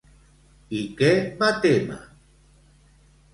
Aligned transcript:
I 0.79 0.79
què 1.01 1.11
va 1.43 1.51
témer? 1.67 1.99